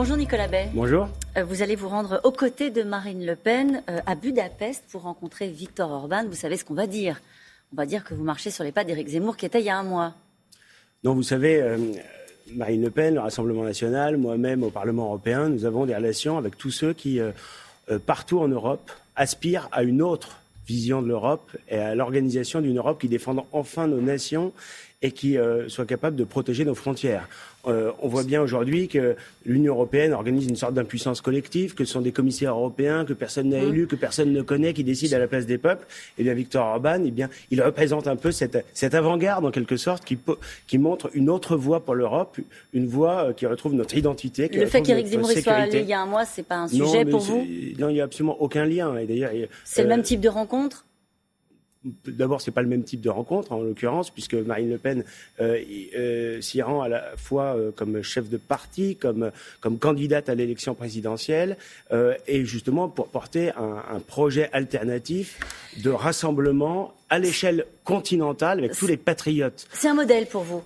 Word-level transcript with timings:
Bonjour 0.00 0.16
Nicolas 0.16 0.48
Bay. 0.48 0.70
Bonjour. 0.72 1.10
Euh, 1.36 1.44
vous 1.44 1.60
allez 1.60 1.76
vous 1.76 1.90
rendre 1.90 2.22
aux 2.24 2.32
côtés 2.32 2.70
de 2.70 2.82
Marine 2.82 3.26
Le 3.26 3.36
Pen 3.36 3.82
euh, 3.90 3.98
à 4.06 4.14
Budapest 4.14 4.82
pour 4.90 5.02
rencontrer 5.02 5.48
Viktor 5.48 5.90
Orban. 5.90 6.24
Vous 6.26 6.36
savez 6.36 6.56
ce 6.56 6.64
qu'on 6.64 6.72
va 6.72 6.86
dire 6.86 7.20
On 7.74 7.76
va 7.76 7.84
dire 7.84 8.02
que 8.02 8.14
vous 8.14 8.24
marchez 8.24 8.50
sur 8.50 8.64
les 8.64 8.72
pas 8.72 8.82
d'Éric 8.82 9.08
Zemmour 9.08 9.36
qui 9.36 9.44
était 9.44 9.60
il 9.60 9.66
y 9.66 9.68
a 9.68 9.76
un 9.76 9.82
mois. 9.82 10.14
Non, 11.04 11.12
vous 11.12 11.22
savez, 11.22 11.60
euh, 11.60 11.76
Marine 12.54 12.80
Le 12.80 12.88
Pen, 12.88 13.12
le 13.12 13.20
Rassemblement 13.20 13.62
national, 13.62 14.16
moi-même 14.16 14.62
au 14.62 14.70
Parlement 14.70 15.04
européen, 15.04 15.50
nous 15.50 15.66
avons 15.66 15.84
des 15.84 15.94
relations 15.94 16.38
avec 16.38 16.56
tous 16.56 16.70
ceux 16.70 16.94
qui, 16.94 17.20
partout 18.06 18.40
en 18.40 18.48
Europe, 18.48 18.90
aspirent 19.16 19.68
à 19.70 19.82
une 19.82 20.00
autre 20.00 20.38
vision 20.66 21.02
de 21.02 21.08
l'Europe 21.08 21.54
et 21.68 21.76
à 21.76 21.94
l'organisation 21.94 22.62
d'une 22.62 22.78
Europe 22.78 23.02
qui 23.02 23.08
défende 23.08 23.42
enfin 23.52 23.86
nos 23.86 24.00
nations 24.00 24.54
et 25.02 25.12
qui 25.12 25.36
soit 25.68 25.86
capable 25.86 26.16
de 26.16 26.24
protéger 26.24 26.64
nos 26.64 26.74
frontières. 26.74 27.28
Euh, 27.66 27.92
on 28.00 28.08
voit 28.08 28.24
bien 28.24 28.40
aujourd'hui 28.40 28.88
que 28.88 29.16
l'Union 29.44 29.74
européenne 29.74 30.12
organise 30.12 30.46
une 30.46 30.56
sorte 30.56 30.74
d'impuissance 30.74 31.20
collective, 31.20 31.74
que 31.74 31.84
ce 31.84 31.92
sont 31.92 32.00
des 32.00 32.12
commissaires 32.12 32.52
européens 32.52 33.04
que 33.04 33.12
personne 33.12 33.50
n'a 33.50 33.58
élus, 33.58 33.86
que 33.86 33.96
personne 33.96 34.32
ne 34.32 34.42
connaît, 34.42 34.72
qui 34.72 34.84
décident 34.84 35.16
à 35.16 35.20
la 35.20 35.28
place 35.28 35.46
des 35.46 35.58
peuples. 35.58 35.86
Et 36.18 36.22
bien 36.22 36.34
Victor 36.34 36.66
Orban, 36.66 37.02
eh 37.04 37.10
bien, 37.10 37.28
il 37.50 37.62
représente 37.62 38.06
un 38.06 38.16
peu 38.16 38.32
cette, 38.32 38.94
avant-garde 38.94 39.44
en 39.44 39.50
quelque 39.50 39.76
sorte 39.76 40.04
qui, 40.04 40.18
qui 40.66 40.78
montre 40.78 41.10
une 41.14 41.28
autre 41.28 41.56
voie 41.56 41.80
pour 41.80 41.94
l'Europe, 41.94 42.38
une 42.72 42.86
voie 42.86 43.28
euh, 43.28 43.32
qui 43.32 43.46
retrouve 43.46 43.74
notre 43.74 43.96
identité. 43.96 44.48
le 44.48 44.66
fait 44.66 44.82
qu'Éric 44.82 45.06
Zemmour 45.06 45.30
soit 45.30 45.52
allé 45.52 45.80
il 45.80 45.86
y 45.86 45.92
a 45.92 46.00
un 46.00 46.06
mois, 46.06 46.24
c'est 46.24 46.42
pas 46.42 46.56
un 46.56 46.68
sujet 46.68 47.04
pour 47.04 47.20
vous? 47.20 47.46
Non, 47.78 47.88
il 47.88 47.94
n'y 47.94 48.00
a 48.00 48.04
absolument 48.04 48.40
aucun 48.40 48.64
lien. 48.64 48.96
Et 48.96 49.06
d'ailleurs, 49.06 49.30
c'est 49.64 49.82
le 49.82 49.88
même 49.88 50.00
euh, 50.00 50.04
type 50.04 50.20
de 50.20 50.28
rencontre? 50.28 50.84
D'abord, 52.06 52.42
c'est 52.42 52.50
pas 52.50 52.60
le 52.60 52.68
même 52.68 52.84
type 52.84 53.00
de 53.00 53.08
rencontre, 53.08 53.52
en 53.52 53.62
l'occurrence, 53.62 54.10
puisque 54.10 54.34
Marine 54.34 54.68
Le 54.68 54.76
Pen 54.76 55.02
euh, 55.40 55.58
euh, 55.96 56.40
s'y 56.42 56.60
rend 56.60 56.82
à 56.82 56.88
la 56.90 57.16
fois 57.16 57.56
euh, 57.56 57.70
comme 57.70 58.02
chef 58.02 58.28
de 58.28 58.36
parti, 58.36 58.96
comme, 58.96 59.30
comme 59.60 59.78
candidate 59.78 60.28
à 60.28 60.34
l'élection 60.34 60.74
présidentielle, 60.74 61.56
et 62.26 62.44
justement 62.44 62.88
pour 62.88 63.08
porter 63.08 63.50
un, 63.56 63.82
un, 63.94 64.00
projet 64.00 64.50
alternatif 64.52 65.38
de 65.82 65.90
rassemblement 65.90 66.92
à 67.08 67.18
l'échelle 67.18 67.64
continentale 67.84 68.58
avec 68.58 68.72
tous 68.72 68.86
les 68.86 68.98
patriotes. 68.98 69.66
C'est 69.72 69.88
un 69.88 69.94
modèle 69.94 70.26
pour 70.26 70.42
vous, 70.42 70.62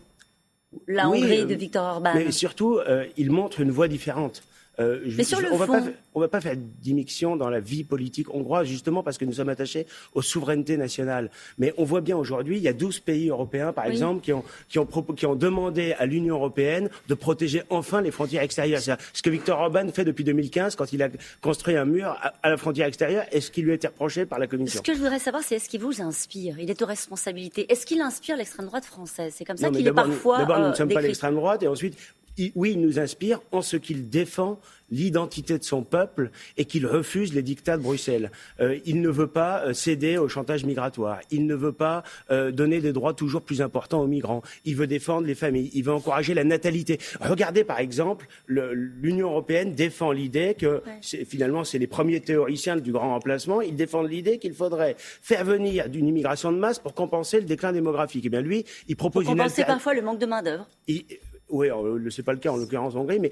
la 0.88 1.08
Hongrie 1.08 1.46
de 1.46 1.54
Viktor 1.54 1.84
Orban. 1.84 2.12
Mais 2.14 2.32
surtout, 2.32 2.80
il 3.16 3.30
montre 3.30 3.60
une 3.60 3.70
voie 3.70 3.88
différente. 3.88 4.42
Euh, 4.80 5.00
mais 5.17 5.25
sur 5.25 5.41
le 5.41 5.53
on 5.53 5.58
fond... 5.58 5.67
va 5.67 5.80
pas, 5.80 5.86
on 6.14 6.20
va 6.20 6.28
pas 6.28 6.41
faire 6.41 6.56
d'immixtion 6.56 7.36
dans 7.36 7.48
la 7.48 7.61
vie 7.61 7.84
politique 7.84 8.33
hongroise, 8.34 8.67
justement 8.67 9.03
parce 9.03 9.19
que 9.19 9.25
nous 9.25 9.34
sommes 9.34 9.48
attachés 9.48 9.86
aux 10.14 10.22
souverainetés 10.22 10.77
nationales. 10.77 11.30
Mais 11.58 11.72
on 11.77 11.84
voit 11.84 12.00
bien 12.00 12.17
aujourd'hui, 12.17 12.56
il 12.56 12.62
y 12.62 12.69
a 12.69 12.72
12 12.72 13.00
pays 13.00 13.28
européens, 13.28 13.72
par 13.72 13.86
exemple, 13.86 14.22
qui 14.22 14.33
ont, 14.33 14.45
qui, 14.69 14.78
ont, 14.78 14.86
qui 14.86 15.27
ont 15.27 15.36
demandé 15.36 15.95
à 15.98 16.06
l'Union 16.06 16.36
européenne 16.36 16.89
de 17.08 17.14
protéger 17.14 17.62
enfin 17.70 18.00
les 18.00 18.11
frontières 18.11 18.42
extérieures. 18.42 18.80
C'est 18.80 18.97
ce 19.12 19.22
que 19.22 19.30
Viktor 19.30 19.61
Orban 19.61 19.89
fait 19.92 20.05
depuis 20.05 20.25
2015 20.25 20.77
quand 20.77 20.92
il 20.92 21.02
a 21.02 21.08
construit 21.41 21.77
un 21.77 21.84
mur 21.84 22.17
à, 22.42 22.50
la 22.50 22.56
frontière 22.56 22.86
extérieure 22.86 23.25
et 23.33 23.41
ce 23.41 23.50
qui 23.50 23.62
lui 23.62 23.72
a 23.72 23.75
été 23.75 23.86
reproché 23.86 24.27
par 24.27 24.39
la 24.39 24.47
Commission? 24.47 24.80
Ce 24.84 24.91
que 24.91 24.97
je 24.97 25.00
voudrais 25.00 25.19
savoir, 25.19 25.42
c'est 25.42 25.56
est-ce 25.56 25.69
qu'il 25.69 25.80
vous 25.80 26.02
inspire? 26.02 26.58
Il 26.58 26.70
est 26.70 26.83
aux 26.83 26.86
responsabilités. 26.86 27.70
Est-ce 27.70 27.86
qu'il 27.86 28.00
inspire 28.00 28.36
l'extrême 28.36 28.67
droite 28.67 28.84
française? 28.84 29.34
C'est 29.36 29.45
comme 29.45 29.56
ça 29.56 29.70
qu'il 29.70 29.86
est 29.86 29.92
parfois. 29.92 30.39
D'abord, 30.39 30.58
nous 30.58 30.69
ne 30.69 30.75
sommes 30.75 30.92
pas 30.92 31.00
l'extrême 31.00 31.34
droite 31.34 31.62
et 31.62 31.69
ensuite, 31.69 31.97
oui, 32.54 32.72
il 32.72 32.80
nous 32.80 32.98
inspire 32.98 33.40
en 33.52 33.62
ce 33.62 33.77
qu'il 33.77 34.08
défend 34.08 34.58
l'identité 34.90 35.58
de 35.58 35.64
son 35.64 35.82
peuple 35.82 36.30
et 36.56 36.64
qu'il 36.64 36.86
refuse 36.86 37.34
les 37.34 37.42
dictats 37.42 37.77
de 37.77 37.82
Bruxelles. 37.82 38.30
Euh, 38.60 38.78
il 38.84 39.00
ne 39.00 39.08
veut 39.08 39.27
pas 39.27 39.64
euh, 39.64 39.72
céder 39.72 40.18
au 40.18 40.28
chantage 40.28 40.64
migratoire. 40.64 41.20
Il 41.30 41.46
ne 41.46 41.55
veut 41.55 41.72
pas 41.72 42.05
euh, 42.30 42.50
donner 42.50 42.80
des 42.80 42.92
droits 42.92 43.14
toujours 43.14 43.42
plus 43.42 43.62
importants 43.62 44.02
aux 44.02 44.06
migrants. 44.06 44.42
Il 44.64 44.77
veut 44.77 44.86
défendre 44.86 45.27
les 45.27 45.34
familles. 45.34 45.70
Il 45.74 45.84
veut 45.84 45.92
encourager 45.92 46.34
la 46.34 46.44
natalité. 46.44 46.98
Regardez 47.20 47.64
par 47.64 47.80
exemple, 47.80 48.27
l'Union 48.46 49.30
européenne 49.30 49.74
défend 49.74 50.12
l'idée 50.12 50.55
que 50.55 50.82
finalement 51.00 51.64
c'est 51.64 51.78
les 51.78 51.86
premiers 51.86 52.20
théoriciens 52.20 52.77
du 52.77 52.92
grand 52.92 53.10
remplacement. 53.10 53.62
Ils 53.62 53.77
défendent 53.77 54.11
l'idée 54.11 54.39
qu'il 54.39 54.55
faudrait 54.55 54.96
faire 54.98 55.45
venir 55.45 55.89
d'une 55.89 56.06
immigration 56.06 56.52
de 56.52 56.58
masse 56.58 56.78
pour 56.78 56.95
compenser 56.95 57.40
le 57.40 57.46
déclin 57.46 57.72
démographique. 57.72 58.24
Et 58.24 58.28
eh 58.28 58.30
bien 58.30 58.40
lui, 58.40 58.64
il 58.89 58.96
propose 58.96 59.24
pour 59.24 59.33
compenser 59.33 59.64
parfois 59.64 59.95
le 59.95 60.02
manque 60.02 60.18
de 60.18 60.27
main 60.27 60.42
d'œuvre. 60.42 60.68
Oui, 61.54 61.68
ce 61.68 62.20
n'est 62.20 62.24
pas 62.24 62.32
le 62.32 62.40
cas 62.40 62.50
en 62.50 62.56
l'occurrence 62.56 62.96
en 62.96 63.02
Hongrie, 63.02 63.20
mais 63.20 63.30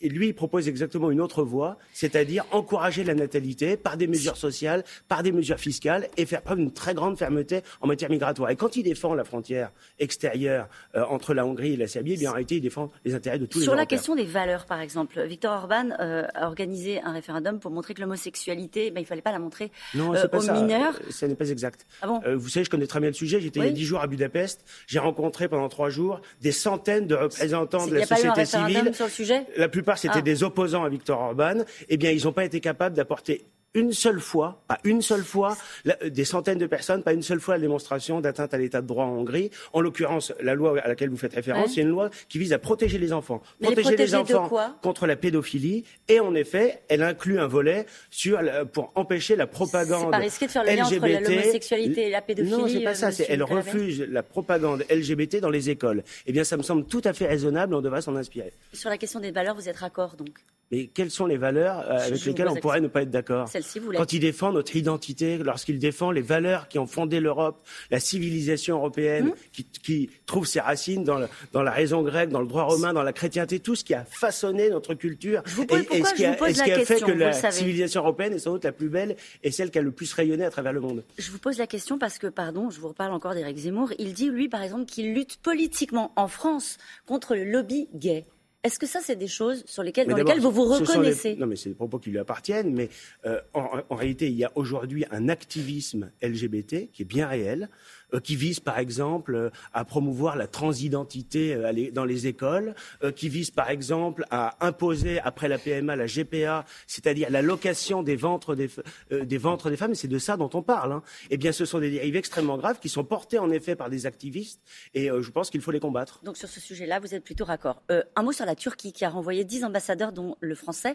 et 0.00 0.08
lui, 0.08 0.28
il 0.28 0.34
propose 0.34 0.68
exactement 0.68 1.10
une 1.10 1.20
autre 1.20 1.42
voie, 1.42 1.78
c'est-à-dire 1.92 2.44
encourager 2.50 3.04
la 3.04 3.14
natalité 3.14 3.76
par 3.76 3.96
des 3.96 4.06
mesures 4.06 4.36
sociales, 4.36 4.84
par 5.08 5.22
des 5.22 5.32
mesures 5.32 5.58
fiscales 5.58 6.08
et 6.16 6.26
faire 6.26 6.42
preuve 6.42 6.58
d'une 6.58 6.72
très 6.72 6.94
grande 6.94 7.16
fermeté 7.16 7.62
en 7.80 7.86
matière 7.86 8.10
migratoire. 8.10 8.50
Et 8.50 8.56
quand 8.56 8.76
il 8.76 8.82
défend 8.82 9.14
la 9.14 9.24
frontière 9.24 9.72
extérieure 9.98 10.68
euh, 10.94 11.04
entre 11.08 11.32
la 11.32 11.46
Hongrie 11.46 11.74
et 11.74 11.76
la 11.76 11.86
Serbie, 11.86 12.14
eh 12.14 12.16
bien 12.16 12.30
en 12.30 12.34
réalité, 12.34 12.56
il 12.56 12.60
défend 12.60 12.90
les 13.04 13.14
intérêts 13.14 13.38
de 13.38 13.46
tous 13.46 13.60
les 13.60 13.64
Sur 13.64 13.74
la 13.74 13.86
question 13.86 14.14
des 14.14 14.24
valeurs, 14.24 14.66
par 14.66 14.80
exemple, 14.80 15.22
Viktor 15.22 15.52
Orban 15.54 15.90
euh, 16.00 16.26
a 16.34 16.46
organisé 16.46 17.00
un 17.00 17.12
référendum 17.12 17.60
pour 17.60 17.70
montrer 17.70 17.94
que 17.94 18.00
l'homosexualité, 18.00 18.90
ben, 18.90 19.00
il 19.00 19.04
ne 19.04 19.08
fallait 19.08 19.22
pas 19.22 19.32
la 19.32 19.38
montrer 19.38 19.70
non, 19.94 20.14
euh, 20.14 20.26
aux 20.32 20.40
ça. 20.40 20.52
mineurs. 20.52 20.98
Ce 21.10 21.24
n'est 21.24 21.34
pas 21.34 21.48
exact. 21.50 21.86
Ah 22.02 22.08
bon 22.08 22.20
vous 22.36 22.48
savez, 22.48 22.64
je 22.64 22.70
connais 22.70 22.86
très 22.86 23.00
bien 23.00 23.10
le 23.10 23.14
sujet. 23.14 23.40
J'étais 23.40 23.60
il 23.60 23.66
y 23.66 23.68
a 23.68 23.72
dix 23.72 23.84
jours 23.84 24.00
à 24.00 24.06
Budapest. 24.06 24.64
J'ai 24.86 24.98
rencontré 24.98 25.48
pendant 25.48 25.68
trois 25.68 25.88
jours 25.88 26.20
des 26.40 26.52
centaines 26.52 27.06
de 27.06 27.14
représentants 27.14 27.86
de 27.86 27.94
la 27.94 28.06
société 28.06 28.44
civile. 28.44 28.94
Sur 28.94 29.06
le 29.06 29.10
sujet? 29.10 29.46
La 29.56 29.68
plupart, 29.84 29.98
c'était 29.98 30.18
ah. 30.18 30.22
des 30.22 30.42
opposants 30.42 30.84
à 30.84 30.88
Victor 30.88 31.20
Orban, 31.20 31.64
eh 31.88 31.96
bien, 31.96 32.10
ils 32.10 32.24
n'ont 32.24 32.32
pas 32.32 32.44
été 32.44 32.60
capables 32.60 32.96
d'apporter 32.96 33.44
une 33.74 33.92
seule 33.92 34.20
fois, 34.20 34.62
pas 34.68 34.78
une 34.84 35.02
seule 35.02 35.24
fois, 35.24 35.56
des 36.04 36.24
centaines 36.24 36.58
de 36.58 36.66
personnes, 36.66 37.02
pas 37.02 37.12
une 37.12 37.22
seule 37.22 37.40
fois 37.40 37.54
la 37.54 37.60
démonstration 37.60 38.20
d'atteinte 38.20 38.54
à 38.54 38.58
l'état 38.58 38.80
de 38.80 38.86
droit 38.86 39.04
en 39.04 39.10
Hongrie. 39.18 39.50
En 39.72 39.80
l'occurrence, 39.80 40.32
la 40.40 40.54
loi 40.54 40.78
à 40.80 40.88
laquelle 40.88 41.10
vous 41.10 41.16
faites 41.16 41.34
référence, 41.34 41.74
c'est 41.74 41.80
une 41.80 41.88
loi 41.88 42.10
qui 42.28 42.38
vise 42.38 42.52
à 42.52 42.58
protéger 42.58 42.98
les 42.98 43.12
enfants. 43.12 43.42
protéger 43.60 43.96
les, 43.96 44.14
enfants 44.14 44.50
contre 44.82 45.06
la 45.06 45.16
pédophilie. 45.16 45.84
Et 46.08 46.20
en 46.20 46.34
effet, 46.34 46.82
elle 46.88 47.02
inclut 47.02 47.38
un 47.38 47.46
volet 47.46 47.86
sur 48.10 48.40
pour 48.72 48.92
empêcher 48.94 49.36
la 49.36 49.46
propagande 49.46 50.10
pas 50.10 50.18
risqué 50.18 50.46
de 50.46 50.50
faire 50.50 50.64
le 50.64 50.70
lien 50.70 50.84
LGBT. 50.84 51.04
entre 51.04 51.30
l'homosexualité 51.30 52.06
et 52.06 52.10
la 52.10 52.22
pédophilie. 52.22 52.56
Non, 52.56 52.68
c'est 52.68 52.80
pas 52.80 52.94
ça. 52.94 53.08
Euh, 53.08 53.26
elle 53.28 53.42
refuse 53.42 54.06
la 54.08 54.22
propagande 54.22 54.84
LGBT 54.90 55.40
dans 55.40 55.50
les 55.50 55.70
écoles. 55.70 56.02
Eh 56.26 56.32
bien, 56.32 56.44
ça 56.44 56.56
me 56.56 56.62
semble 56.62 56.84
tout 56.84 57.02
à 57.04 57.12
fait 57.12 57.26
raisonnable. 57.26 57.74
On 57.74 57.80
devrait 57.80 58.02
s'en 58.02 58.16
inspirer. 58.16 58.52
Sur 58.72 58.90
la 58.90 58.98
question 58.98 59.20
des 59.20 59.30
valeurs, 59.30 59.54
vous 59.54 59.68
êtes 59.68 59.76
raccord 59.76 60.16
donc? 60.16 60.38
Mais 60.70 60.86
quelles 60.86 61.10
sont 61.10 61.26
les 61.26 61.36
valeurs 61.36 61.80
euh, 61.80 62.06
avec 62.06 62.24
lesquelles 62.24 62.48
on 62.48 62.56
pourrait 62.56 62.80
ne 62.80 62.88
pas 62.88 63.02
être 63.02 63.10
d'accord 63.10 63.48
Quand 63.96 64.12
il 64.12 64.20
défend 64.20 64.52
notre 64.52 64.74
identité, 64.76 65.38
lorsqu'il 65.38 65.78
défend 65.78 66.10
les 66.10 66.22
valeurs 66.22 66.68
qui 66.68 66.78
ont 66.78 66.86
fondé 66.86 67.20
l'Europe, 67.20 67.62
la 67.90 68.00
civilisation 68.00 68.76
européenne, 68.76 69.28
hum. 69.28 69.34
qui, 69.52 69.64
qui, 69.64 70.10
trouve 70.26 70.46
ses 70.46 70.60
racines 70.60 71.04
dans, 71.04 71.18
le, 71.18 71.28
dans, 71.52 71.62
la 71.62 71.70
raison 71.70 72.02
grecque, 72.02 72.30
dans 72.30 72.40
le 72.40 72.46
droit 72.46 72.64
romain, 72.64 72.92
dans 72.92 73.02
la 73.02 73.12
chrétienté, 73.12 73.60
tout 73.60 73.74
ce 73.74 73.84
qui 73.84 73.94
a 73.94 74.04
façonné 74.04 74.70
notre 74.70 74.94
culture, 74.94 75.42
et, 75.46 75.52
ce 75.52 76.14
qui 76.14 76.24
a, 76.24 76.36
ce 76.36 76.62
qui 76.62 76.72
a 76.72 76.84
fait 76.84 77.00
que 77.00 77.12
la 77.12 77.32
civilisation 77.32 78.00
européenne 78.00 78.32
est 78.32 78.38
sans 78.38 78.52
doute 78.52 78.64
la 78.64 78.72
plus 78.72 78.88
belle 78.88 79.16
et 79.42 79.50
celle 79.50 79.70
qui 79.70 79.78
a 79.78 79.82
le 79.82 79.92
plus 79.92 80.12
rayonné 80.12 80.44
à 80.44 80.50
travers 80.50 80.72
le 80.72 80.80
monde. 80.80 81.04
Je 81.18 81.30
vous 81.30 81.38
pose 81.38 81.58
la 81.58 81.66
question 81.66 81.98
parce 81.98 82.18
que, 82.18 82.26
pardon, 82.26 82.70
je 82.70 82.80
vous 82.80 82.88
reparle 82.88 83.12
encore 83.12 83.34
d'Éric 83.34 83.58
Zemmour, 83.58 83.92
il 83.98 84.12
dit, 84.14 84.28
lui, 84.28 84.48
par 84.48 84.62
exemple, 84.62 84.86
qu'il 84.86 85.14
lutte 85.14 85.36
politiquement 85.42 86.12
en 86.16 86.28
France 86.28 86.78
contre 87.06 87.34
le 87.34 87.44
lobby 87.44 87.88
gay. 87.94 88.26
Est-ce 88.64 88.78
que 88.78 88.86
ça, 88.86 89.00
c'est 89.02 89.16
des 89.16 89.28
choses 89.28 89.62
sur 89.66 89.82
lesquelles, 89.82 90.08
dans 90.08 90.16
lesquelles 90.16 90.40
vous 90.40 90.50
vous 90.50 90.64
reconnaissez? 90.64 91.36
Non, 91.36 91.46
mais 91.46 91.54
c'est 91.54 91.68
des 91.68 91.74
propos 91.74 91.98
qui 91.98 92.08
lui 92.08 92.18
appartiennent. 92.18 92.72
Mais 92.72 92.88
euh, 93.26 93.38
en, 93.52 93.94
réalité, 93.94 94.28
il 94.28 94.36
y 94.36 94.44
a 94.44 94.50
aujourd'hui 94.54 95.04
un 95.10 95.28
activisme 95.28 96.10
LGBT 96.22 96.90
qui 96.90 97.02
est 97.02 97.04
bien 97.04 97.28
réel, 97.28 97.68
euh, 98.14 98.20
qui 98.20 98.36
vise 98.36 98.60
par 98.60 98.78
exemple 98.78 99.34
euh, 99.34 99.50
à 99.74 99.84
promouvoir 99.84 100.36
la 100.36 100.46
transidentité 100.46 101.54
dans 101.92 102.06
les 102.06 102.26
écoles, 102.26 102.74
qui 103.14 103.28
vise 103.28 103.50
par 103.50 103.68
exemple 103.68 104.24
à 104.30 104.56
imposer 104.64 105.20
après 105.20 105.48
la 105.48 105.58
PMA 105.58 105.94
la 105.94 106.06
GPA, 106.06 106.64
c'est-à-dire 106.86 107.28
la 107.30 107.42
location 107.42 108.02
des 108.02 108.16
ventres 108.16 108.54
des, 108.54 108.70
des 109.10 109.38
ventres 109.38 109.68
des 109.68 109.76
femmes. 109.76 109.94
C'est 109.94 110.08
de 110.08 110.18
ça 110.18 110.38
dont 110.38 110.50
on 110.54 110.62
parle. 110.62 110.92
Hein. 110.92 111.02
Eh 111.28 111.36
bien, 111.36 111.52
ce 111.52 111.66
sont 111.66 111.80
des 111.80 111.90
dérives 111.90 112.16
extrêmement 112.16 112.56
graves 112.56 112.78
qui 112.80 112.88
sont 112.88 113.04
portées 113.04 113.38
en 113.38 113.50
effet 113.50 113.76
par 113.76 113.90
des 113.90 114.06
activistes, 114.06 114.62
et 114.94 115.08
je 115.08 115.30
pense 115.30 115.50
qu'il 115.50 115.60
faut 115.60 115.70
les 115.70 115.80
combattre. 115.80 116.20
Donc 116.24 116.38
sur 116.38 116.48
ce 116.48 116.60
sujet-là, 116.60 116.98
vous 117.00 117.14
êtes 117.14 117.24
plutôt 117.24 117.44
raccord. 117.44 117.82
un 117.90 118.22
mot 118.22 118.32
sur 118.32 118.46
la 118.46 118.53
Turquie 118.54 118.92
qui 118.92 119.04
a 119.04 119.08
renvoyé 119.08 119.44
dix 119.44 119.64
ambassadeurs, 119.64 120.12
dont 120.12 120.36
le 120.40 120.54
français, 120.54 120.94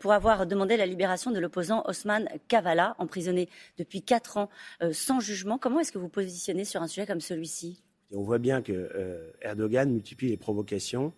pour 0.00 0.12
avoir 0.12 0.46
demandé 0.46 0.76
la 0.76 0.86
libération 0.86 1.30
de 1.30 1.38
l'opposant 1.38 1.82
Osman 1.86 2.28
Kavala, 2.48 2.94
emprisonné 2.98 3.48
depuis 3.78 4.02
quatre 4.02 4.36
ans 4.36 4.48
sans 4.92 5.20
jugement. 5.20 5.58
Comment 5.58 5.80
est-ce 5.80 5.92
que 5.92 5.98
vous 5.98 6.08
positionnez 6.08 6.64
sur 6.64 6.82
un 6.82 6.86
sujet 6.86 7.06
comme 7.06 7.20
celui-ci? 7.20 7.82
On 8.12 8.22
voit 8.22 8.38
bien 8.38 8.62
que 8.62 8.72
euh, 8.72 9.30
Erdogan 9.42 9.90
multiplie 9.90 10.28
les 10.28 10.36
provocations. 10.36 11.12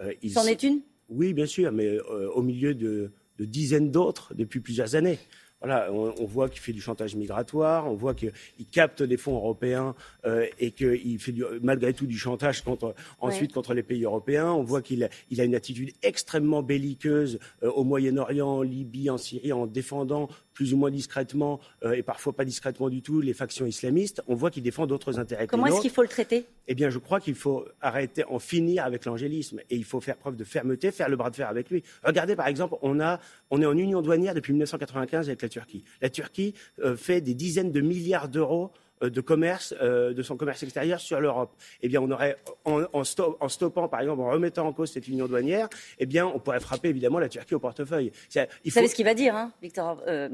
Euh, 0.00 0.12
C'en 0.32 0.44
est 0.44 0.62
une? 0.62 0.80
Oui, 1.08 1.32
bien 1.34 1.46
sûr, 1.46 1.72
mais 1.72 1.86
euh, 1.88 2.30
au 2.32 2.42
milieu 2.42 2.74
de 2.74 3.12
dizaines 3.38 3.90
d'autres 3.90 4.34
depuis 4.34 4.60
plusieurs 4.60 4.94
années 4.94 5.18
voilà, 5.66 5.92
on, 5.92 6.24
voit 6.26 6.48
qu'il 6.48 6.60
fait 6.60 6.72
du 6.72 6.80
chantage 6.80 7.16
migratoire, 7.16 7.90
on 7.90 7.94
voit 7.94 8.14
qu'il 8.14 8.32
capte 8.70 9.02
des 9.02 9.16
fonds 9.16 9.34
européens 9.34 9.96
euh, 10.24 10.46
et 10.60 10.70
qu'il 10.70 11.18
fait 11.18 11.34
malgré 11.60 11.92
tout 11.92 12.06
du 12.06 12.16
chantage 12.16 12.62
contre, 12.62 12.94
ensuite 13.18 13.52
contre 13.52 13.74
les 13.74 13.82
pays 13.82 14.04
européens. 14.04 14.52
On 14.52 14.62
voit 14.62 14.80
qu'il 14.80 15.02
a, 15.02 15.08
il 15.30 15.40
a 15.40 15.44
une 15.44 15.56
attitude 15.56 15.92
extrêmement 16.02 16.62
belliqueuse 16.62 17.40
euh, 17.64 17.70
au 17.72 17.82
Moyen-Orient, 17.82 18.48
en 18.48 18.62
Libye, 18.62 19.10
en 19.10 19.18
Syrie, 19.18 19.52
en 19.52 19.66
défendant 19.66 20.28
plus 20.54 20.72
ou 20.72 20.78
moins 20.78 20.90
discrètement 20.90 21.60
et 21.84 22.02
parfois 22.02 22.32
pas 22.32 22.46
discrètement 22.46 22.88
du 22.88 23.02
tout 23.02 23.20
les 23.20 23.34
factions 23.34 23.66
islamistes, 23.66 24.22
on 24.26 24.34
voit 24.34 24.50
qu'il 24.50 24.62
défend 24.62 24.86
d'autres 24.86 25.18
intérêts. 25.18 25.46
Comment 25.46 25.66
est-ce 25.66 25.82
qu'il 25.82 25.90
faut 25.90 26.00
le 26.00 26.08
traiter? 26.08 26.46
Eh 26.68 26.74
bien, 26.74 26.90
je 26.90 26.98
crois 26.98 27.20
qu'il 27.20 27.34
faut 27.34 27.66
arrêter, 27.80 28.24
en 28.24 28.38
finir 28.38 28.84
avec 28.84 29.04
l'angélisme 29.04 29.60
et 29.70 29.76
il 29.76 29.84
faut 29.84 30.00
faire 30.00 30.16
preuve 30.16 30.36
de 30.36 30.44
fermeté, 30.44 30.90
faire 30.90 31.08
le 31.08 31.16
bras 31.16 31.30
de 31.30 31.36
fer 31.36 31.48
avec 31.48 31.70
lui. 31.70 31.84
Regardez, 32.02 32.34
par 32.34 32.48
exemple, 32.48 32.76
on, 32.82 33.00
a, 33.00 33.20
on 33.50 33.62
est 33.62 33.66
en 33.66 33.76
union 33.76 34.02
douanière 34.02 34.34
depuis 34.34 34.52
1995 34.52 35.28
avec 35.28 35.42
la 35.42 35.48
La 36.00 36.10
Turquie 36.10 36.54
fait 36.96 37.20
des 37.20 37.34
dizaines 37.34 37.72
de 37.72 37.80
milliards 37.80 38.28
d'euros 38.28 38.72
euh, 38.74 38.85
de 39.02 39.20
commerce, 39.20 39.74
euh, 39.80 40.12
de 40.12 40.22
son 40.22 40.36
commerce 40.36 40.62
extérieur 40.62 41.00
sur 41.00 41.20
l'Europe. 41.20 41.54
Eh 41.82 41.88
bien, 41.88 42.00
on 42.00 42.10
aurait, 42.10 42.36
en, 42.64 43.04
stoppant, 43.04 43.88
par 43.88 44.00
exemple, 44.00 44.22
en 44.22 44.30
remettant 44.30 44.66
en 44.66 44.72
cause 44.72 44.90
cette 44.90 45.08
union 45.08 45.26
douanière, 45.26 45.68
eh 45.98 46.06
bien, 46.06 46.26
on 46.26 46.38
pourrait 46.38 46.60
frapper 46.60 46.88
évidemment 46.88 47.18
la 47.18 47.28
Turquie 47.28 47.54
au 47.54 47.58
portefeuille. 47.58 48.12
Vous 48.64 48.70
savez 48.70 48.88
ce 48.88 48.94
qu'il 48.94 49.04
va 49.04 49.14
dire, 49.14 49.34
hein, 49.34 49.52
Victor, 49.62 50.02
euh, 50.06 50.28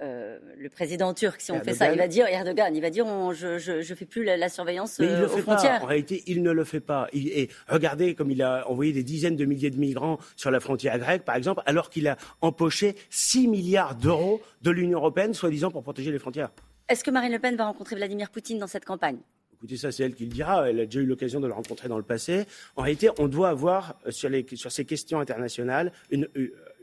le 0.00 0.68
président 0.68 1.14
turc, 1.14 1.40
si 1.40 1.52
on 1.52 1.60
fait 1.60 1.74
ça, 1.74 1.92
il 1.92 1.98
va 1.98 2.08
dire 2.08 2.26
Erdogan, 2.26 2.74
il 2.74 2.82
va 2.82 2.90
dire, 2.90 3.06
je, 3.32 3.78
ne 3.78 3.94
fais 3.94 4.04
plus 4.04 4.24
la, 4.24 4.48
surveillance 4.48 4.98
Mais 4.98 5.06
il 5.06 5.18
le 5.18 5.28
fait 5.28 5.42
Pas. 5.42 5.78
En 5.80 5.86
réalité, 5.86 6.22
il 6.26 6.42
ne 6.42 6.50
le 6.50 6.64
fait 6.64 6.80
pas. 6.80 7.08
et 7.12 7.48
regardez 7.68 8.14
comme 8.14 8.30
il 8.30 8.42
a 8.42 8.68
envoyé 8.68 8.92
des 8.92 9.02
dizaines 9.02 9.36
de 9.36 9.44
milliers 9.44 9.70
de 9.70 9.78
migrants 9.78 10.18
sur 10.36 10.50
la 10.50 10.60
frontière 10.60 10.98
grecque, 10.98 11.24
par 11.24 11.36
exemple, 11.36 11.62
alors 11.66 11.90
qu'il 11.90 12.08
a 12.08 12.16
empoché 12.40 12.96
6 13.10 13.48
milliards 13.48 13.94
d'euros 13.94 14.40
de 14.62 14.70
l'Union 14.70 14.98
européenne, 14.98 15.34
soi-disant 15.34 15.70
pour 15.70 15.82
protéger 15.82 16.10
les 16.10 16.18
frontières. 16.18 16.50
Est-ce 16.88 17.04
que 17.04 17.10
Marine 17.10 17.32
Le 17.32 17.38
Pen 17.38 17.54
va 17.54 17.66
rencontrer 17.66 17.96
Vladimir 17.96 18.30
Poutine 18.30 18.58
dans 18.58 18.66
cette 18.66 18.86
campagne? 18.86 19.18
Écoutez, 19.52 19.76
ça, 19.76 19.92
c'est 19.92 20.04
elle 20.04 20.14
qui 20.14 20.24
le 20.24 20.30
dira. 20.30 20.70
Elle 20.70 20.80
a 20.80 20.86
déjà 20.86 21.00
eu 21.00 21.06
l'occasion 21.06 21.38
de 21.38 21.46
le 21.46 21.52
rencontrer 21.52 21.88
dans 21.88 21.98
le 21.98 22.02
passé. 22.02 22.46
En 22.76 22.82
réalité, 22.82 23.10
on 23.18 23.28
doit 23.28 23.50
avoir, 23.50 23.98
euh, 24.06 24.10
sur, 24.10 24.30
sur 24.54 24.72
ces 24.72 24.84
questions 24.86 25.20
internationales, 25.20 25.92
une, 26.10 26.28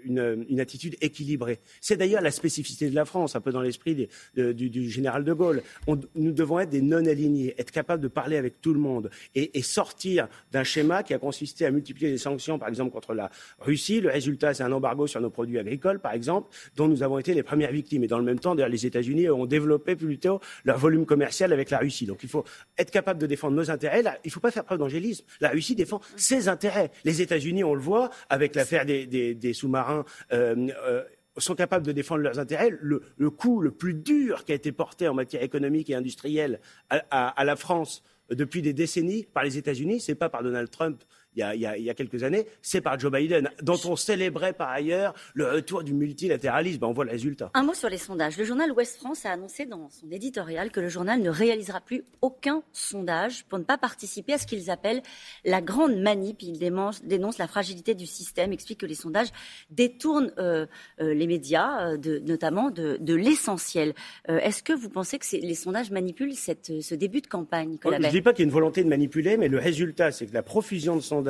une, 0.05 0.59
attitude 0.59 0.95
équilibrée. 1.01 1.59
C'est 1.81 1.97
d'ailleurs 1.97 2.21
la 2.21 2.31
spécificité 2.31 2.89
de 2.89 2.95
la 2.95 3.05
France, 3.05 3.35
un 3.35 3.41
peu 3.41 3.51
dans 3.51 3.61
l'esprit 3.61 4.07
du, 4.35 4.89
général 4.89 5.23
de 5.23 5.33
Gaulle. 5.33 5.61
nous 5.87 6.31
devons 6.31 6.59
être 6.59 6.69
des 6.69 6.81
non-alignés, 6.81 7.55
être 7.57 7.71
capables 7.71 8.01
de 8.01 8.07
parler 8.07 8.37
avec 8.37 8.61
tout 8.61 8.73
le 8.73 8.79
monde 8.79 9.09
et, 9.33 9.61
sortir 9.61 10.27
d'un 10.51 10.63
schéma 10.63 11.03
qui 11.03 11.13
a 11.13 11.17
consisté 11.17 11.65
à 11.65 11.71
multiplier 11.71 12.11
les 12.11 12.17
sanctions, 12.17 12.59
par 12.59 12.69
exemple, 12.69 12.91
contre 12.91 13.13
la 13.13 13.29
Russie. 13.59 13.99
Le 13.99 14.09
résultat, 14.09 14.53
c'est 14.53 14.63
un 14.63 14.71
embargo 14.71 15.07
sur 15.07 15.19
nos 15.21 15.29
produits 15.29 15.57
agricoles, 15.57 15.99
par 15.99 16.13
exemple, 16.13 16.55
dont 16.75 16.87
nous 16.87 17.03
avons 17.03 17.17
été 17.17 17.33
les 17.33 17.43
premières 17.43 17.71
victimes. 17.71 18.03
Et 18.03 18.07
dans 18.07 18.19
le 18.19 18.23
même 18.23 18.39
temps, 18.39 18.55
d'ailleurs, 18.55 18.69
les 18.69 18.85
États-Unis 18.85 19.29
ont 19.29 19.45
développé 19.45 19.95
plutôt 19.95 20.39
leur 20.63 20.77
volume 20.77 21.05
commercial 21.05 21.51
avec 21.51 21.69
la 21.69 21.79
Russie. 21.79 22.05
Donc 22.05 22.23
il 22.23 22.29
faut 22.29 22.43
être 22.77 22.91
capable 22.91 23.19
de 23.19 23.27
défendre 23.27 23.55
nos 23.55 23.71
intérêts. 23.71 24.03
Il 24.23 24.27
ne 24.27 24.31
faut 24.31 24.39
pas 24.39 24.51
faire 24.51 24.65
preuve 24.65 24.79
d'angélisme. 24.79 25.25
La 25.41 25.49
Russie 25.49 25.75
défend 25.75 26.01
ses 26.15 26.47
intérêts. 26.47 26.91
Les 27.03 27.21
États-Unis, 27.21 27.63
on 27.63 27.73
le 27.73 27.81
voit, 27.81 28.09
avec 28.29 28.55
l'affaire 28.55 28.85
des 28.85 29.53
sous-marins 29.53 29.94
euh, 30.31 30.67
euh, 30.87 31.03
sont 31.37 31.55
capables 31.55 31.85
de 31.85 31.91
défendre 31.91 32.21
leurs 32.21 32.39
intérêts. 32.39 32.71
Le, 32.79 33.29
coup 33.29 33.61
le 33.61 33.71
plus 33.71 33.93
dur 33.93 34.45
qui 34.45 34.51
a 34.51 34.55
été 34.55 34.71
porté 34.71 35.07
en 35.07 35.13
matière 35.13 35.43
économique 35.43 35.89
et 35.89 35.95
industrielle 35.95 36.59
à 36.89 37.43
la 37.43 37.55
France 37.55 38.03
depuis 38.29 38.61
des 38.61 38.73
décennies 38.73 39.27
par 39.33 39.43
les 39.43 39.57
États-Unis, 39.57 39.99
ce 39.99 40.11
n'est 40.11 40.15
pas 40.15 40.29
par 40.29 40.43
Donald 40.43 40.69
Trump 40.69 41.03
il 41.35 41.59
y 41.59 41.89
a, 41.89 41.93
quelques 41.93 42.23
années, 42.23 42.47
c'est 42.61 42.81
par 42.81 42.99
Joe 42.99 43.11
Biden, 43.11 43.49
dont 43.61 43.79
on 43.85 43.95
célébrait 43.95 44.53
par 44.53 44.69
ailleurs 44.69 45.13
le 45.33 45.47
retour 45.51 45.83
du 45.83 45.93
multilatéralisme. 45.93 46.79
Ben, 46.79 46.87
on 46.87 46.93
voit 46.93 47.05
le 47.05 47.11
résultat. 47.11 47.51
Un 47.53 47.63
mot 47.63 47.73
sur 47.73 47.89
les 47.89 47.97
sondages. 47.97 48.37
Le 48.37 48.45
journal 48.45 48.71
Ouest 48.71 48.97
France 48.97 49.25
a 49.25 49.31
annoncé 49.31 49.65
dans 49.65 49.89
son 49.89 50.09
éditorial 50.11 50.71
que 50.71 50.79
le 50.79 50.89
journal 50.89 51.21
ne 51.21 51.29
réalisera 51.29 51.81
plus 51.81 52.03
aucun 52.21 52.63
sondage 52.71 53.45
pour 53.45 53.59
ne 53.59 53.63
pas 53.63 53.77
participer 53.77 54.33
à 54.33 54.37
ce 54.37 54.47
qu'ils 54.47 54.69
appellent 54.69 55.01
la 55.43 55.61
grande 55.61 55.97
manip. 55.97 56.41
Il 56.41 56.57
dénonce, 56.57 57.01
la 57.37 57.47
fragilité 57.47 57.95
du 57.95 58.05
système, 58.05 58.53
explique 58.53 58.79
que 58.79 58.85
les 58.85 58.95
sondages 58.95 59.29
détournent 59.69 60.31
euh, 60.37 60.65
euh, 61.01 61.13
les 61.13 61.27
médias, 61.27 61.91
euh, 61.93 62.19
notamment 62.21 62.69
de, 62.69 63.15
l'essentiel. 63.15 63.93
Est-ce 64.27 64.61
que 64.61 64.73
vous 64.73 64.89
pensez 64.89 65.17
que 65.17 65.25
les 65.37 65.55
sondages 65.55 65.89
manipulent 65.89 66.35
ce 66.35 66.95
début 66.95 67.21
de 67.21 67.27
campagne, 67.27 67.69
Nicolas 67.69 67.97
Je 68.01 68.07
ne 68.07 68.11
dis 68.11 68.21
pas 68.21 68.33
qu'il 68.33 68.43
y 68.43 68.45
a 68.45 68.47
une 68.47 68.53
volonté 68.53 68.83
de 68.83 68.89
manipuler, 68.89 69.37
mais 69.37 69.47
le 69.47 69.57
résultat, 69.57 70.11
c'est 70.11 70.27
que 70.27 70.33
la 70.33 70.43
profusion 70.43 70.95
de 70.95 71.01
sondages 71.01 71.24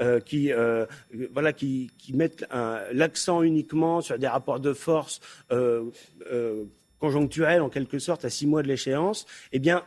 euh, 0.00 0.20
qui, 0.20 0.52
euh, 0.52 0.86
voilà, 1.32 1.52
qui, 1.52 1.90
mettent 2.14 2.44
l'accent 2.92 3.42
uniquement 3.42 4.00
sur 4.00 4.18
des 4.18 4.26
rapports 4.26 4.58
de 4.58 4.72
force 4.72 5.20
euh, 5.52 5.84
conjoncturels, 6.98 7.60
en 7.62 7.68
quelque 7.68 7.98
sorte, 7.98 8.24
à 8.24 8.30
six 8.30 8.46
mois 8.46 8.62
de 8.62 8.68
l'échéance, 8.68 9.26
eh 9.52 9.58
bien, 9.58 9.84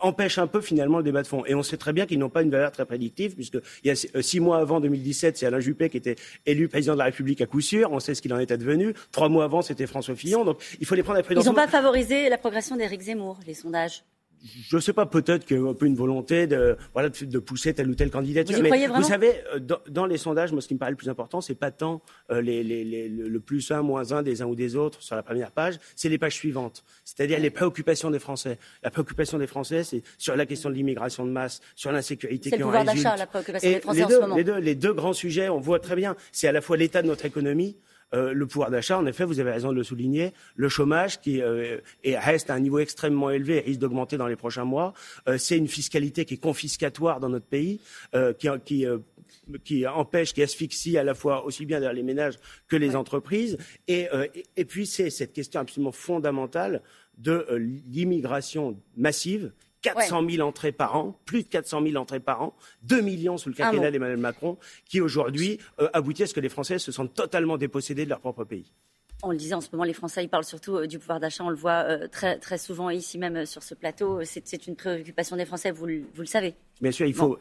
empêche 0.00 0.38
un 0.38 0.46
peu 0.46 0.60
finalement 0.60 0.98
le 0.98 1.04
débat 1.04 1.22
de 1.22 1.26
fond. 1.26 1.44
Et 1.44 1.54
on 1.54 1.62
sait 1.62 1.76
très 1.76 1.92
bien 1.92 2.06
qu'ils 2.06 2.18
n'ont 2.18 2.28
pas 2.30 2.42
une 2.42 2.50
valeur 2.50 2.70
très 2.72 2.86
prédictive, 2.86 3.34
puisque 3.34 3.58
il 3.82 3.88
y 3.88 3.90
a 3.90 4.22
six 4.22 4.40
mois 4.40 4.58
avant 4.58 4.80
2017, 4.80 5.36
c'est 5.36 5.46
Alain 5.46 5.60
Juppé 5.60 5.90
qui 5.90 5.96
était 5.96 6.16
élu 6.46 6.68
président 6.68 6.92
de 6.94 6.98
la 6.98 7.06
République 7.06 7.40
à 7.40 7.46
coup 7.46 7.60
sûr. 7.60 7.90
On 7.92 8.00
sait 8.00 8.14
ce 8.14 8.22
qu'il 8.22 8.32
en 8.32 8.38
est 8.38 8.52
advenu. 8.52 8.94
Trois 9.12 9.28
mois 9.28 9.44
avant, 9.44 9.60
c'était 9.60 9.86
François 9.86 10.14
Fillon. 10.14 10.44
Donc 10.44 10.62
il 10.80 10.86
faut 10.86 10.94
les 10.94 11.02
prendre 11.02 11.18
à 11.18 11.22
prudence. 11.22 11.44
Ils 11.44 11.48
n'ont 11.48 11.54
pas 11.54 11.68
favorisé 11.68 12.28
la 12.28 12.38
progression 12.38 12.76
d'Éric 12.76 13.02
Zemmour, 13.02 13.38
les 13.46 13.54
sondages 13.54 14.04
je 14.42 14.76
ne 14.76 14.80
sais 14.80 14.92
pas, 14.92 15.06
peut-être 15.06 15.44
qu'il 15.44 15.56
y 15.56 15.60
a 15.60 15.68
un 15.68 15.74
peu 15.74 15.86
une 15.86 15.94
volonté 15.94 16.46
de, 16.46 16.76
voilà, 16.92 17.08
de, 17.08 17.38
pousser 17.38 17.74
telle 17.74 17.88
ou 17.88 17.94
telle 17.94 18.10
candidature. 18.10 18.56
Vous 18.56 18.62
mais 18.62 18.86
vous 18.86 19.02
savez, 19.02 19.34
euh, 19.54 19.60
dans, 19.88 20.06
les 20.06 20.18
sondages, 20.18 20.52
moi, 20.52 20.60
ce 20.60 20.68
qui 20.68 20.74
me 20.74 20.78
paraît 20.78 20.92
le 20.92 20.96
plus 20.96 21.08
important, 21.08 21.40
c'est 21.40 21.54
pas 21.54 21.70
tant 21.70 22.02
euh, 22.30 22.40
les, 22.40 22.62
les, 22.62 23.08
le 23.08 23.40
plus 23.40 23.70
un, 23.70 23.82
moins 23.82 24.12
un 24.12 24.22
des 24.22 24.42
uns 24.42 24.46
ou 24.46 24.54
des 24.54 24.76
autres 24.76 25.02
sur 25.02 25.16
la 25.16 25.22
première 25.22 25.50
page, 25.50 25.78
c'est 25.96 26.08
les 26.08 26.18
pages 26.18 26.34
suivantes. 26.34 26.84
C'est-à-dire 27.04 27.38
les 27.40 27.50
préoccupations 27.50 28.10
des 28.10 28.18
Français. 28.18 28.58
La 28.82 28.90
préoccupation 28.90 29.38
des 29.38 29.46
Français, 29.46 29.84
c'est 29.84 30.02
sur 30.18 30.36
la 30.36 30.46
question 30.46 30.70
de 30.70 30.74
l'immigration 30.74 31.26
de 31.26 31.30
masse, 31.30 31.60
sur 31.74 31.92
l'insécurité 31.92 32.50
qui 32.50 32.62
en 32.62 32.70
résulte. 32.70 32.90
C'est 32.90 32.94
le 32.94 33.00
pouvoir 33.00 33.12
d'achat, 33.12 33.16
la 33.16 33.26
préoccupation 33.26 33.70
des 33.70 33.80
Français 33.80 34.04
en 34.04 34.08
ce 34.08 34.20
moment. 34.20 34.36
Les 34.36 34.44
deux, 34.44 34.58
les 34.58 34.74
deux 34.74 34.92
grands 34.92 35.12
sujets, 35.12 35.48
on 35.48 35.60
voit 35.60 35.80
très 35.80 35.96
bien, 35.96 36.16
c'est 36.32 36.48
à 36.48 36.52
la 36.52 36.60
fois 36.60 36.76
l'état 36.76 37.02
de 37.02 37.08
notre 37.08 37.24
économie, 37.24 37.76
euh, 38.14 38.32
le 38.32 38.46
pouvoir 38.46 38.70
d'achat, 38.70 38.98
en 38.98 39.06
effet, 39.06 39.24
vous 39.24 39.40
avez 39.40 39.50
raison 39.50 39.70
de 39.70 39.76
le 39.76 39.84
souligner, 39.84 40.32
le 40.56 40.68
chômage 40.68 41.20
qui 41.20 41.42
euh, 41.42 41.78
reste 42.04 42.50
à 42.50 42.54
un 42.54 42.60
niveau 42.60 42.78
extrêmement 42.78 43.30
élevé 43.30 43.56
et 43.56 43.60
risque 43.60 43.80
d'augmenter 43.80 44.16
dans 44.16 44.26
les 44.26 44.36
prochains 44.36 44.64
mois. 44.64 44.94
Euh, 45.28 45.36
c'est 45.38 45.58
une 45.58 45.68
fiscalité 45.68 46.24
qui 46.24 46.34
est 46.34 46.42
confiscatoire 46.42 47.20
dans 47.20 47.28
notre 47.28 47.46
pays, 47.46 47.80
qui, 48.38 48.48
qui 48.64 48.86
qui 49.62 49.86
empêche, 49.86 50.32
qui 50.32 50.42
asphyxie 50.42 50.96
à 50.96 51.04
la 51.04 51.14
fois 51.14 51.44
aussi 51.44 51.66
bien 51.66 51.80
les 51.92 52.02
ménages 52.02 52.38
que 52.66 52.76
les 52.76 52.96
entreprises. 52.96 53.58
Et, 53.86 54.08
et, 54.56 54.64
puis 54.64 54.86
c'est 54.86 55.10
cette 55.10 55.34
question 55.34 55.60
absolument 55.60 55.92
fondamentale 55.92 56.82
de 57.18 57.46
l'immigration 57.86 58.80
massive 58.96 59.52
400 59.82 60.28
000 60.28 60.46
entrées 60.46 60.72
par 60.72 60.96
an, 60.96 61.18
plus 61.24 61.42
de 61.42 61.48
400 61.48 61.82
000 61.82 61.96
entrées 61.96 62.20
par 62.20 62.42
an, 62.42 62.54
2 62.82 63.00
millions 63.00 63.38
sous 63.38 63.48
le 63.48 63.54
quinquennat 63.54 63.90
d'Emmanuel 63.90 64.18
Macron, 64.18 64.58
qui 64.84 65.00
aujourd'hui 65.00 65.58
euh, 65.80 65.88
aboutit 65.92 66.24
à 66.24 66.26
ce 66.26 66.34
que 66.34 66.40
les 66.40 66.48
Français 66.48 66.78
se 66.78 66.92
sentent 66.92 67.14
totalement 67.14 67.56
dépossédés 67.56 68.04
de 68.04 68.10
leur 68.10 68.20
propre 68.20 68.44
pays. 68.44 68.72
On 69.22 69.32
le 69.32 69.36
disait 69.36 69.54
en 69.54 69.60
ce 69.60 69.68
moment, 69.72 69.82
les 69.82 69.94
Français, 69.94 70.22
ils 70.22 70.28
parlent 70.28 70.44
surtout 70.44 70.76
euh, 70.76 70.86
du 70.86 70.98
pouvoir 70.98 71.18
d'achat. 71.18 71.42
On 71.42 71.50
le 71.50 71.56
voit 71.56 71.84
euh, 71.88 72.06
très, 72.06 72.38
très 72.38 72.56
souvent 72.56 72.88
ici 72.88 73.18
même 73.18 73.46
sur 73.46 73.64
ce 73.64 73.74
plateau. 73.74 74.20
C'est 74.24 74.66
une 74.66 74.76
préoccupation 74.76 75.36
des 75.36 75.44
Français, 75.44 75.72
vous, 75.72 75.86
vous 75.86 76.20
le 76.20 76.26
savez. 76.26 76.54
Bien 76.80 76.92
sûr, 76.92 77.06
il 77.06 77.14
faut, 77.14 77.36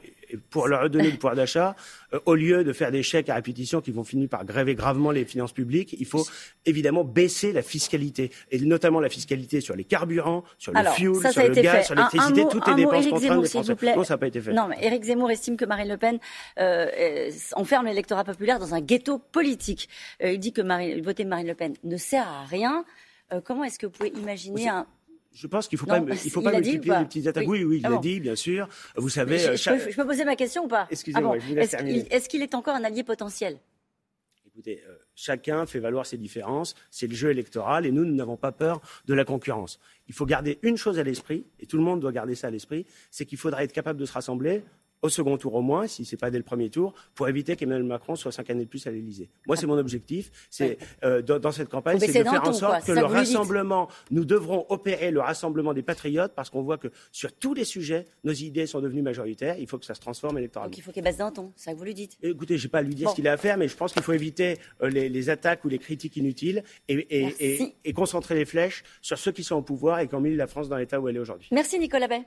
pour 0.50 0.68
leur 0.68 0.84
redonner 0.84 1.12
le 1.12 1.18
pouvoir 1.18 1.36
d'achat, 1.36 1.76
euh, 2.14 2.20
au 2.26 2.36
lieu 2.36 2.64
de 2.64 2.74
faire 2.74 2.92
des 2.92 3.04
chèques 3.04 3.30
à 3.30 3.36
répétition 3.36 3.82
qui 3.82 3.92
vont 3.92 4.04
finir 4.04 4.30
par 4.30 4.46
gréver 4.46 4.76
gravement 4.76 5.12
les 5.12 5.26
finances 5.26 5.54
publiques, 5.54 5.96
il 6.00 6.06
faut 6.06 6.26
évidemment 6.66 7.04
baisser 7.04 7.54
la 7.54 7.62
fiscalité, 7.62 8.32
et 8.52 8.60
notamment 8.60 9.00
la 9.00 9.10
fiscalité 9.10 9.62
sur 9.62 9.76
les 9.76 9.84
carburants, 9.84 10.44
sur 10.58 10.74
le 10.74 10.84
fuel, 10.84 11.32
sur 11.32 11.44
le 11.44 11.62
gaz, 11.62 11.86
sur 11.86 11.96
l'électricité, 11.96 12.46
toutes 12.50 12.68
les 12.68 12.76
dépenses 12.76 13.08
contraintes 13.08 13.42
des 13.42 13.50
Français. 13.50 13.96
Non, 13.96 14.04
ça 14.04 14.14
n'a 14.14 14.18
pas 14.18 14.28
été 14.28 14.42
fait. 14.42 14.54
Non, 14.54 14.68
mais 14.68 14.78
Éric 14.82 15.04
Zemmour 15.04 15.32
estime 15.32 15.58
que 15.58 15.66
Marine 15.66 15.90
Le 15.90 15.98
Pen 15.98 16.20
euh, 16.60 17.32
enferme 17.54 17.86
l'électorat 17.86 18.24
populaire 18.24 18.60
dans 18.60 18.74
un 18.74 18.82
ghetto 18.82 19.20
politique. 19.20 19.90
Euh, 20.24 20.32
il 20.32 20.40
dit 20.40 20.54
que 20.54 20.62
Marine, 20.62 21.02
voter 21.02 21.26
Marine 21.26 21.48
Le 21.48 21.56
Pen 21.56 21.76
ne 21.84 21.98
sert 21.98 22.28
à 22.28 22.46
rien. 22.46 22.86
Euh, 23.34 23.42
comment 23.44 23.64
est-ce 23.64 23.78
que 23.80 23.86
vous 23.86 23.92
pouvez 23.92 24.10
imaginer 24.10 24.70
un 24.70 24.86
je 25.34 25.48
pense 25.48 25.68
qu'il 25.68 25.78
ne 25.78 25.80
faut 25.82 25.86
pas, 25.86 26.00
il 26.00 26.32
faut 26.32 26.42
pas 26.42 26.52
multiplier 26.54 26.98
les 27.00 27.06
petites 27.06 27.28
attaques. 27.28 27.48
Oui, 27.48 27.64
oui, 27.64 27.78
il 27.80 27.86
ah 27.86 27.90
l'a 27.90 27.98
dit, 27.98 28.20
bien 28.20 28.36
sûr. 28.36 28.68
Vous 28.96 29.10
savez. 29.10 29.38
Je, 29.38 29.56
je, 29.56 29.96
peux, 29.96 30.06
poser 30.06 30.26
ma 30.26 30.36
question 30.36 30.66
ou 30.66 30.68
pas? 30.68 30.88
Excusez-moi, 30.90 31.36
ah 31.36 31.40
je 31.40 31.48
vous 31.48 31.56
laisse. 31.56 31.74
Est-ce 31.74 32.30
qu'il 32.30 32.42
est 32.42 32.56
encore 32.56 32.76
un 32.76 32.84
allié 32.84 33.04
potentiel? 33.04 33.60
Écoutez, 34.46 34.84
euh, 34.88 34.96
chacun 35.14 35.68
fait 35.68 35.80
valoir 35.80 36.08
ses 36.08 36.18
différences. 36.18 36.74
C'est 36.90 37.06
le 37.06 37.14
jeu 37.14 37.30
électoral 37.30 37.86
et 37.86 37.92
nous, 37.92 38.06
nous 38.06 38.16
n'avons 38.16 38.38
pas 38.38 38.52
peur 38.52 38.82
de 39.06 39.14
la 39.14 39.24
concurrence. 39.24 39.80
Il 40.08 40.16
faut 40.16 40.26
garder 40.26 40.58
une 40.64 40.78
chose 40.78 40.98
à 40.98 41.04
l'esprit, 41.04 41.46
et 41.60 41.68
tout 41.68 41.78
le 41.78 41.84
monde 41.84 42.00
doit 42.00 42.12
garder 42.12 42.34
ça 42.34 42.48
à 42.48 42.50
l'esprit, 42.50 42.88
c'est 43.12 43.26
qu'il 43.26 43.38
faudra 43.38 43.64
être 43.64 43.74
capable 43.74 44.00
de 44.00 44.06
se 44.06 44.14
rassembler 44.14 44.64
au 45.02 45.10
second 45.10 45.38
tour 45.38 45.54
au 45.56 45.62
moins, 45.62 45.88
si 45.88 46.06
ce 46.06 46.16
n'est 46.16 46.20
pas 46.20 46.32
dès 46.32 46.38
le 46.38 46.44
premier 46.44 46.70
tour, 46.70 46.94
pour 47.16 47.28
éviter 47.28 47.56
qu'Emmanuel 47.56 47.84
Macron 47.84 48.16
soit 48.16 48.32
cinq 48.32 48.50
années 48.50 48.66
de 48.66 48.70
plus 48.70 48.86
à 48.88 48.92
l'Élysée. 48.92 49.30
Moi, 49.46 49.56
c'est 49.56 49.68
mon 49.68 49.78
objectif. 49.78 50.32
C'est 50.50 50.78
euh, 51.04 51.22
dans, 51.22 51.52
cette 51.52 51.70
campagne, 51.70 52.00
c'est 52.00 52.08
de 52.08 52.12
faire 52.12 52.48
en 52.48 52.54
sorte 52.54 52.86
que 52.86 52.92
le 52.92 53.06
rassemblement, 53.06 53.88
nous 54.12 54.26
devrons 54.26 54.66
opérer 54.70 55.12
le 55.12 55.20
rassemblement 55.20 55.74
des 55.74 55.84
patriotes 55.84 56.34
parce 56.36 56.50
qu'on 56.50 56.62
voit 56.62 56.78
que 56.78 56.88
sur 57.12 57.32
tous 57.34 57.54
les 57.54 57.64
sujets, 57.64 58.08
nos 58.24 58.34
idées 58.34 58.66
sont 58.66 58.82
devenues 58.82 59.02
majoritaires. 59.02 59.58
Il 59.60 59.68
faut 59.68 59.78
que 59.78 59.86
ça 59.86 59.94
se 59.94 60.02
transforme 60.02 60.38
électoralement. 60.38 60.70
Donc 60.70 60.78
il 60.78 60.82
faut 60.82 60.92
qu'il 60.92 61.04
baisse 61.04 61.18
d'un 61.18 61.32
ton. 61.32 61.52
C'est 61.56 61.66
ça 61.66 61.74
que 61.74 61.78
vous 61.78 61.86
lui 61.86 61.94
dites. 61.94 62.18
Écoutez, 62.22 62.58
je 62.58 62.66
n'ai 62.66 62.72
pas 62.72 62.80
à 62.80 62.82
lui 62.82 62.96
dire 62.96 63.10
ce 63.10 63.16
qu'il 63.16 63.28
a 63.28 63.34
à 63.34 63.38
faire, 63.38 63.58
mais 63.58 63.68
je 63.68 63.76
pense 63.76 63.94
qu'il 63.94 64.04
faut 64.04 64.14
éviter 64.14 64.58
euh, 64.82 64.90
les, 64.90 65.30
attaques 65.30 65.66
ou 65.66 65.70
les 65.70 65.80
critiques 65.80 66.16
inutiles 66.16 66.64
et, 66.88 67.74
et, 67.84 67.94
concentrer 67.94 68.36
les 68.36 68.46
flèches 68.46 68.84
sur 69.02 69.18
ceux 69.18 69.32
qui 69.32 69.44
sont 69.44 69.56
au 69.56 69.62
pouvoir 69.62 70.00
et 70.00 70.08
qui 70.08 70.16
ont 70.16 70.22
mis 70.22 70.36
la 70.36 70.48
France 70.48 70.70
dans 70.70 70.78
l'état 70.78 71.00
où 71.02 71.08
elle 71.10 71.18
est 71.18 71.20
aujourd'hui. 71.20 71.50
Merci 71.52 71.80
Nicolas 71.80 72.08
Bay. 72.08 72.24